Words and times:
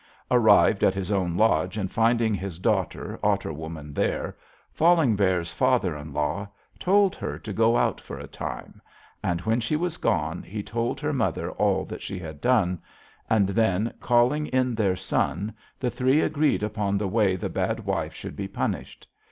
"Arrived 0.31 0.81
in 0.81 0.91
his 0.93 1.11
own 1.11 1.37
lodge, 1.37 1.77
and 1.77 1.91
finding 1.91 2.33
his 2.33 2.57
daughter, 2.57 3.19
Otter 3.21 3.53
Woman, 3.53 3.93
there, 3.93 4.35
Falling 4.73 5.15
Bear's 5.15 5.51
father 5.53 5.95
in 5.95 6.11
law 6.11 6.47
told 6.79 7.15
her 7.15 7.37
to 7.37 7.53
go 7.53 7.77
out 7.77 8.01
for 8.01 8.17
a 8.17 8.25
time; 8.25 8.81
and 9.23 9.41
when 9.41 9.59
she 9.59 9.75
was 9.75 9.97
gone 9.97 10.41
he 10.41 10.63
told 10.63 10.99
her 10.99 11.13
mother 11.13 11.51
all 11.51 11.85
that 11.85 12.01
she 12.01 12.17
had 12.17 12.41
done, 12.41 12.81
and 13.29 13.49
then, 13.49 13.93
calling 13.99 14.47
in 14.47 14.73
their 14.73 14.95
son, 14.95 15.53
the 15.79 15.91
three 15.91 16.21
agreed 16.21 16.63
upon 16.63 16.97
the 16.97 17.07
way 17.07 17.35
the 17.35 17.47
bad 17.47 17.85
wife 17.85 18.15
should 18.15 18.35
be 18.35 18.47
punished. 18.47 19.05